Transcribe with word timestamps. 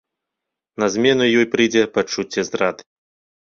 На 0.83 0.87
змену 0.93 1.29
ёй 1.39 1.47
прыйдзе 1.53 1.87
пачуцце 2.01 2.49
здрады. 2.51 2.81